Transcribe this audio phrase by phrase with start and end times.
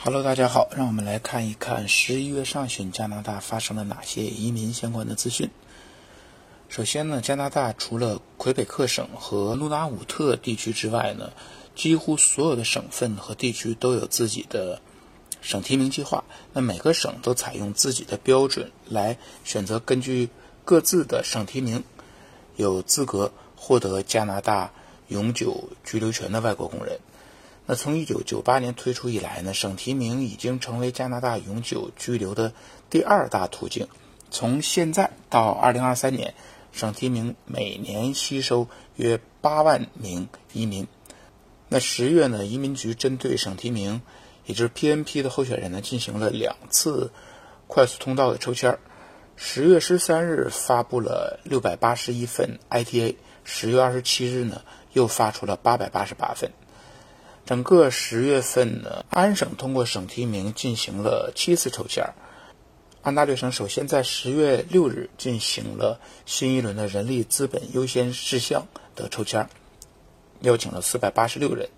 [0.00, 5.50] Hello，大家好，让我们来看一看十一月上旬加拿大发生了哪些移民相关的资讯。
[6.68, 11.32] 首先呢，加拿大除了魁北克省和努纳武特地区之外呢，
[11.74, 14.80] 几乎所有的省份和地区都有自己的
[15.40, 16.22] 省提名计划。
[16.52, 20.28] 那每个省都采用自己的标准来选择，根据
[20.64, 21.82] 各自的省提名，
[22.54, 24.70] 有资格获得加拿大
[25.08, 27.00] 永久居留权的外国工人。
[27.70, 32.54] 那从一九九八年推出以来呢，省提名已经成为加拿大永久居留的
[32.88, 33.86] 第二大途径。
[34.30, 36.32] 从现在到二零二三年，
[36.72, 40.88] 省提名每年吸收约八万名移民。
[41.68, 44.00] 那十月呢，移民局针对省提名，
[44.46, 47.12] 也就是 PNP 的候选人呢，进行了两次
[47.66, 48.80] 快速通道的抽签儿。
[49.36, 54.62] 十月十三日发布了六百八十一份 ITA，十月二十七日呢，
[54.94, 56.50] 又发出了八百八十八份。
[57.48, 62.12] 整个十月份呢，安省通过省提名进行了七次抽签儿。
[63.00, 69.48] 安大略省首先在十月六日进行了新一轮的人力资本优先事项的抽签儿，
[70.42, 71.70] 邀请了四百八十六人。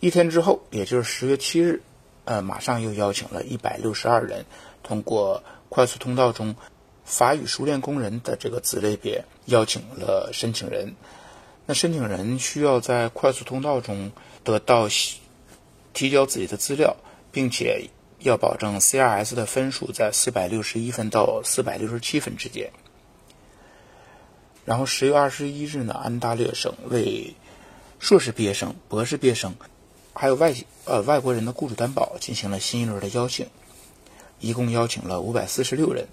[0.00, 1.80] 一天之后，也就是十月七日，
[2.24, 4.44] 呃，马上又邀请了一百六十二人
[4.82, 6.56] 通过快速通道中
[7.04, 10.96] 法语熟练工人的这个子类别，邀请了申请人。
[11.64, 14.10] 那申请人需要在快速通道中。
[14.44, 14.88] 得到
[15.92, 16.96] 提交自己的资料，
[17.30, 17.88] 并且
[18.20, 22.70] 要保证 CRS 的分数在四百六十一分到四百六十七分之间。
[24.64, 27.34] 然后十月二十一日呢，安大略省为
[27.98, 29.54] 硕士毕业生、博士毕业生，
[30.12, 30.54] 还有外
[30.84, 33.48] 呃外国人的雇主担保进行了新一轮的邀请，
[34.38, 36.06] 一共邀请了五百四十六人。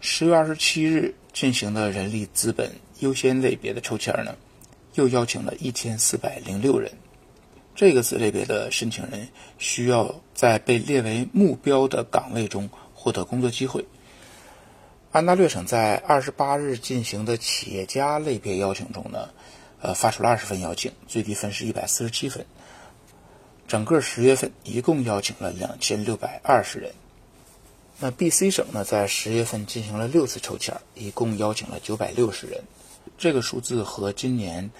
[0.00, 4.36] 十月二十七日进行的人力资本优先类别的抽签呢。
[4.98, 6.90] 又邀请了一千四百零六人，
[7.76, 13.84] 这个子类别的申请人需要在被列为目标的岗位中获得工作机会。
[15.12, 19.30] 安大略省在二十八日进行的企业家类别邀请中呢，
[19.80, 22.44] 呃，发出了二十份邀请，最低分是一百四十七分。
[23.68, 26.92] 整个十月份一共邀请了两千六百二十人。
[28.00, 32.60] 那 B.C 省呢，在十月份进行了六次抽签，一共邀请了九百六十人。
[33.18, 34.70] 这个数字和今年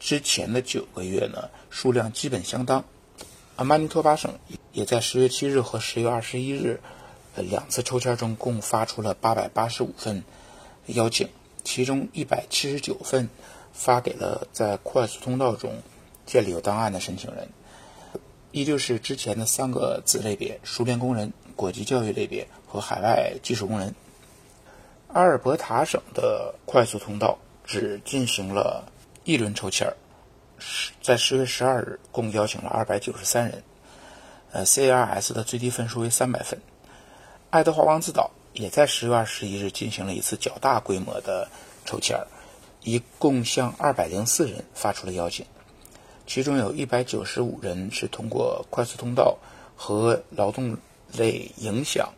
[0.00, 2.84] 之前的九个月呢数量基本相当。
[3.54, 4.36] 阿，曼尼托巴省
[4.72, 6.80] 也在十月七日和十月二十一日
[7.36, 10.24] 两次抽签中共发出了八百八十五份
[10.86, 11.28] 邀请，
[11.62, 13.28] 其中一百七十九份
[13.72, 15.80] 发给了在快速通道中
[16.26, 17.48] 建立有档案的申请人，
[18.50, 23.94] 依旧是之前的三个子类别：熟练工人、国际教育类别和海外技术工人。
[25.08, 27.38] 阿尔伯塔省的快速通道。
[27.68, 28.90] 只进行了
[29.24, 29.94] 一轮抽签儿，
[31.02, 33.62] 在十月十二日共邀请了二百九十三人，
[34.52, 36.58] 呃，CRS 的最低分数为三百分。
[37.50, 41.46] 爱德华王子岛也在十月二十一日进行了一次较大规模的
[41.84, 42.26] 抽签儿，
[42.82, 45.44] 一共向二百零四人发出了邀请，
[46.26, 49.36] 其中有一百九十五人是通过快速通道
[49.76, 50.74] 和劳动
[51.12, 52.08] 类影响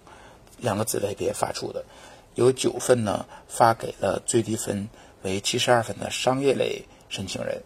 [0.59, 1.85] 两个子类别发出的，
[2.37, 4.89] 有九份呢发给了最低分。
[5.23, 7.63] 为七十二分的商业类申请人。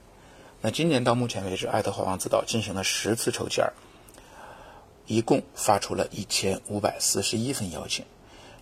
[0.61, 3.65] 那今年到目前为止，爱德华王子岛进行了十次抽签，
[5.07, 8.05] 一共发出了一千五百四十一份邀请。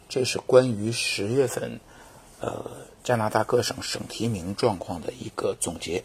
[0.09, 1.81] 这是关于十月份，
[2.41, 2.67] 呃，
[3.05, 6.03] 加拿大各省省提名状况的一个总结。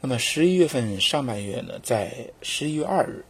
[0.00, 3.24] 那么十一月份上半月呢，在十一月二日，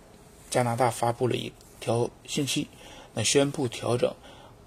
[0.49, 2.69] 加拿大发布了一条信息，
[3.15, 4.15] 那宣布调整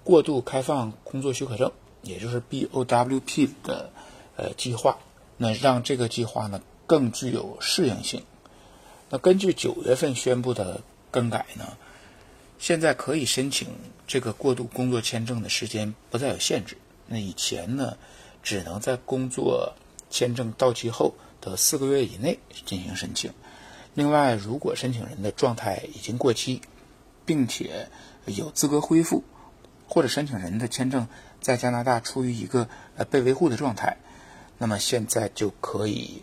[0.04, 1.70] 过度开放工作许可证。
[2.06, 3.90] 也就是 BOWP 的
[4.36, 4.96] 呃计划，
[5.36, 8.22] 那让这个计划呢更具有适应性。
[9.10, 10.80] 那根据九月份宣布的
[11.10, 11.76] 更改呢，
[12.58, 13.68] 现在可以申请
[14.06, 16.76] 这个过渡工作签证的时间不再有限制。
[17.06, 17.96] 那以前呢，
[18.42, 19.74] 只能在工作
[20.10, 23.32] 签证到期后的四个月以内进行申请。
[23.94, 26.60] 另外，如果申请人的状态已经过期，
[27.24, 27.88] 并且
[28.26, 29.22] 有资格恢复，
[29.88, 31.06] 或者申请人的签证。
[31.40, 33.96] 在加拿大处于一个呃被维护的状态，
[34.58, 36.22] 那么现在就可以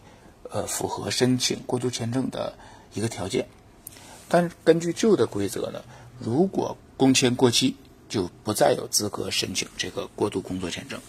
[0.49, 2.57] 呃符合申请过渡签证的
[2.93, 3.47] 一个条件。
[4.27, 5.83] 但根据旧的规则呢，
[6.19, 7.75] 如果工签过期，
[8.09, 10.99] 就不再有资格申请这个过渡工作签证。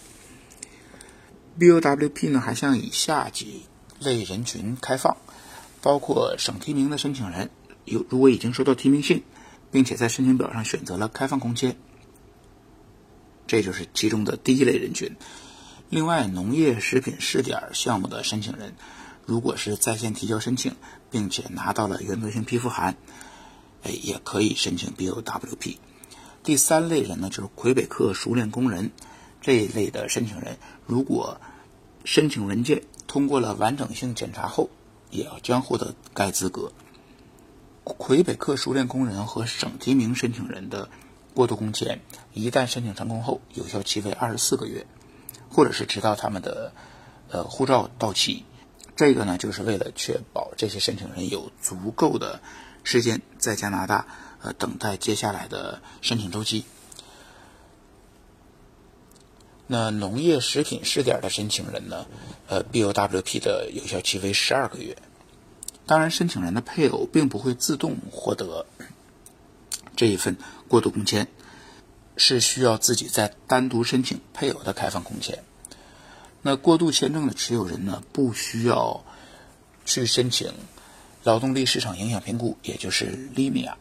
[1.59, 3.65] BOWP 呢还向以下几
[3.99, 5.15] 类人群开放，
[5.81, 7.49] 包括省提名的申请人，
[7.85, 9.23] 有如果已经收到提名信，
[9.71, 11.75] 并且在申请表上选择了开放工签。
[13.47, 15.15] 这就是其中的第一类人群。
[15.89, 18.73] 另外，农业食品试点项目的申请人，
[19.25, 20.75] 如果是在线提交申请，
[21.11, 22.95] 并且拿到了原则性批复函，
[23.83, 25.77] 哎，也可以申请 BOWP。
[26.43, 28.91] 第三类人呢，就是魁北克熟练工人
[29.41, 31.39] 这一类的申请人，如果
[32.03, 34.69] 申请文件通过了完整性检查后，
[35.11, 36.71] 也要将获得该资格。
[37.83, 40.89] 魁北克熟练工人和省提名申请人的
[41.35, 41.99] 过渡工签，
[42.33, 44.87] 一旦申请成功后，有效期为二十四个月，
[45.51, 46.71] 或者是直到他们的
[47.29, 48.45] 呃护照到期。
[48.95, 52.41] 这个呢，就是为了确保这些申请人有足够的
[52.83, 54.07] 时间在加拿大。
[54.41, 56.65] 呃，等待接下来的申请周期。
[59.65, 62.05] 那农业食品试点的申请人呢？
[62.47, 64.97] 呃，BOWP 的有效期为十二个月。
[65.87, 68.67] 当然，申请人的配偶并不会自动获得
[69.95, 70.37] 这一份
[70.67, 71.27] 过渡工签，
[72.17, 75.43] 是需要自己再单独申请配偶的开放工签。
[76.41, 79.03] 那过渡签证的持有人呢，不需要
[79.85, 80.53] 去申请
[81.23, 83.73] 劳动力市场影响评估，也就是 LIMIA。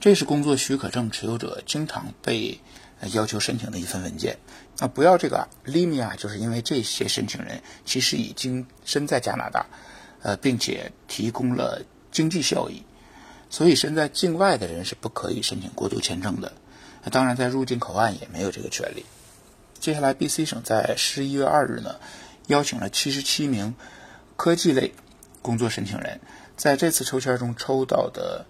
[0.00, 2.60] 这是工作许可证持有者经常被
[3.12, 4.38] 要求申请的一份文件。
[4.78, 9.66] 那不要这个 LIMIA，就是因为这些申请人其实已经身在加拿大，
[10.22, 12.82] 呃，并且提供了经济效益，
[13.50, 16.52] 所以身在境外的人是不可以申请过渡签证的。
[17.10, 19.04] 当然，在入境口岸也没有这个权利。
[19.78, 21.96] 接下来，BC 省在十一月二日呢，
[22.48, 23.74] 邀请了七十七名
[24.36, 24.92] 科技类
[25.42, 26.20] 工作申请人，
[26.56, 28.44] 在这次抽签中抽到的。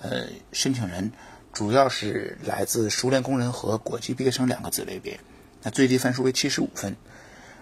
[0.00, 1.12] 呃，申请人
[1.50, 5.18] 主要是来自熟练工人和国际毕业生两个子类别，
[5.62, 6.94] 那最低分数为七十五分。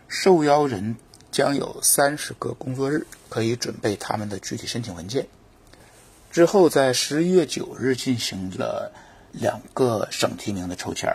[0.08, 0.96] 受邀人
[1.30, 5.28] 将有三十个工作日可以准备他们的具体申请文件。
[6.32, 8.90] 之后在十一月九日进行了
[9.32, 11.14] 两个省提名的抽签，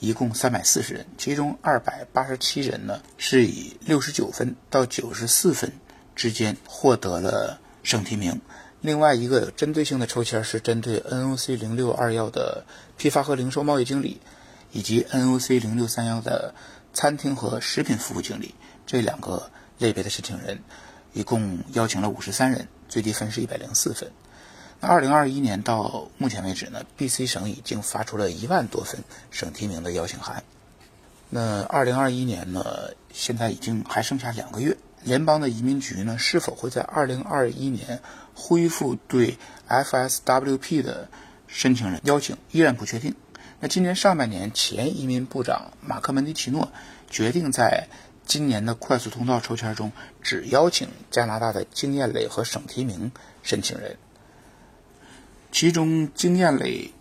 [0.00, 5.70] 一共三百四十人，其中二百八十七人呢是以六十九分到九十四分
[6.16, 8.40] 之间获得了省提名。
[8.80, 12.64] 另外一个有针对性的抽签是针对 NOC 零六二幺的
[12.96, 14.18] 批发和零售贸易经理，
[14.72, 16.54] 以及 NOC 零六三幺的
[16.94, 18.54] 餐厅和食品服务经理
[18.86, 20.58] 这两个类别的申请人，
[21.12, 24.10] 一共邀请了五十三人，最低分是一百零四分。
[24.80, 30.42] 那二零二一年到目前为止呢，BC 省已经发出了一万多份省提名的邀请函。
[31.30, 34.76] 那二零二一年呢，现在已经还剩下两个月。
[35.04, 38.00] 联邦的移民局呢，是否会在二零二一年
[38.34, 39.38] 恢复对
[39.68, 41.08] FSWP 的
[41.46, 43.14] 申请人邀请，依然不确定。
[43.60, 46.70] 那今年上半年，前移民部长马克·门迪奇诺
[47.08, 47.88] 决定在
[48.26, 53.96] 今年的快速通道抽签中，只邀请加拿大的经验类和省提名申请人，
[55.52, 56.92] 其中经验类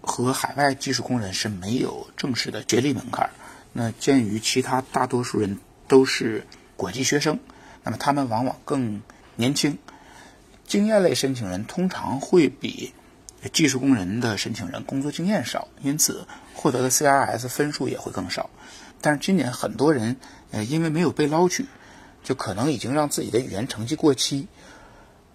[0.00, 3.30] 和海外技术工人是没有正式的学历门槛。
[3.72, 5.58] 那鉴于其他大多数人
[5.88, 6.46] 都是。
[6.76, 7.38] 国际学生，
[7.84, 9.02] 那么他们往往更
[9.36, 9.76] 年轻，
[10.66, 12.94] 经验类申请人通常会比
[13.52, 18.48] 技术工人的申请人工作经验少，因此获得的 CRS 分数也会更少。
[19.02, 20.16] 但是今年很多人
[20.52, 21.66] 呃因为没有被捞取，
[22.24, 24.48] 就可能已经让自己的语言成绩过期，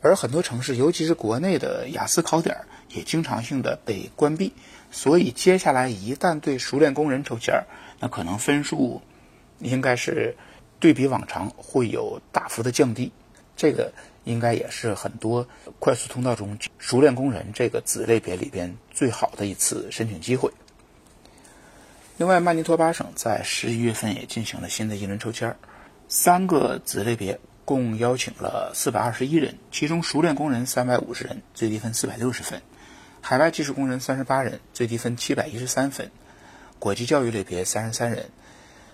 [0.05, 2.55] 而很多城市，尤其是国内的雅思考点
[2.89, 4.53] 也经常性的被关闭，
[4.91, 7.65] 所以接下来一旦对熟练工人抽签儿，
[7.99, 9.01] 那可能分数
[9.59, 10.35] 应该是。
[10.77, 13.11] 对比往常会有大幅的降低，
[13.55, 13.91] 这个
[14.25, 15.47] 应该也是很多
[15.79, 20.51] 快速通道中熟练工人这个子类别里边最好的一次申请机会。
[22.17, 25.55] 另外，曼尼托巴省在十一月份也进行了新的一轮抽签儿，
[26.09, 32.59] 三个子类别共邀请了四百二十一人，其中熟练工人三百五十人，最低分四百六十分；
[33.21, 36.07] 海外技术工人三十八人，最低分七百一十三分；
[36.79, 38.29] 国际教育类别三十三人。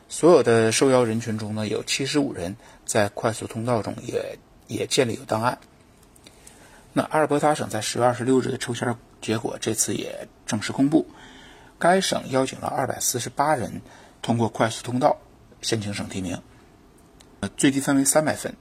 [0.08, 4.38] 所有的受邀人群中呢，有七十五人在快速通道中也
[4.68, 5.58] 也建立有档案。
[6.94, 11.08] 那阿尔伯塔省在十月二十六日的抽签结果这次也正式公布，
[11.80, 13.82] 该省邀请了二百四十八人
[14.22, 15.18] 通过快速通道
[15.62, 16.42] 申请省提名，
[17.42, 18.56] 呃，最低分为三百分。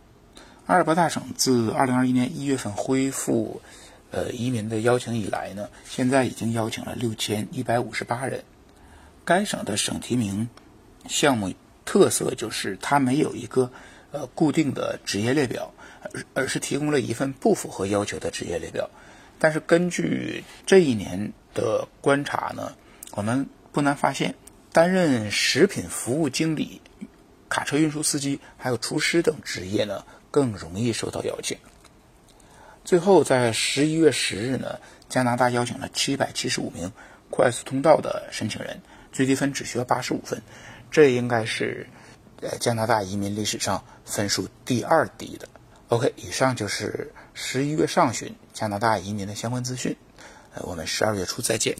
[0.66, 3.62] 阿尔伯大省自二零二一年一月份恢复
[4.10, 8.42] 呃移民的邀请以来呢，现在已经邀请了六千一百五十八人。
[9.24, 10.48] 该省的省提名。
[11.08, 11.54] 项目
[11.86, 13.72] 特色就是它没有一个
[14.12, 15.72] 呃固定的职业列表，
[16.12, 18.90] 而而是提供了一份不符合要求的职业列表。
[19.38, 22.76] 但是根据这一年的观察呢，
[23.12, 24.34] 我们不难发现，
[24.74, 26.82] 担任食品服务经理、
[27.50, 31.58] 卡车运输司机还有厨师等职业呢更容易受到邀请。
[32.82, 34.78] 最后在十一月十日呢，
[35.10, 36.90] 加拿大邀请了七百七十五名
[37.28, 38.80] 快速通道的申请人，
[39.12, 40.40] 最低分只需要八十五分。
[40.90, 41.86] 这应该是，
[42.40, 45.46] 呃，加拿大移民历史上分数第二低的。
[45.88, 49.94] OK，以上就是十一月上旬加拿大移民的相关资讯。
[50.54, 51.76] 呃，我们十二月初再见。